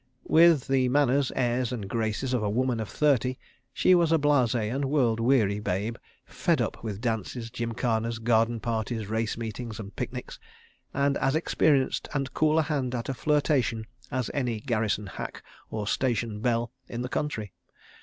With 0.27 0.65
the 0.67 0.89
manners, 0.89 1.31
airs, 1.35 1.71
and 1.71 1.87
graces 1.87 2.33
of 2.33 2.41
a 2.41 2.49
woman 2.49 2.79
of 2.79 2.89
thirty, 2.89 3.37
she 3.71 3.93
was 3.93 4.11
a 4.11 4.17
blasé 4.17 4.73
and 4.73 4.85
world 4.85 5.19
weary 5.19 5.59
babe—"fed 5.59 6.59
up" 6.59 6.83
with 6.83 7.01
dances, 7.01 7.51
gymkhanas, 7.51 8.17
garden 8.17 8.59
parties, 8.59 9.05
race 9.05 9.37
meetings 9.37 9.79
and 9.79 9.95
picnics; 9.95 10.39
and 10.91 11.17
as 11.17 11.35
experienced 11.35 12.07
and 12.15 12.33
cool 12.33 12.57
a 12.57 12.63
hand 12.63 12.95
at 12.95 13.09
a 13.09 13.13
flirtation 13.13 13.85
as 14.09 14.31
any 14.33 14.59
garrison 14.59 15.05
hack 15.05 15.43
or 15.69 15.85
station 15.85 16.39
belle 16.39 16.71
in 16.89 17.03
the 17.03 17.07
country. 17.07 17.53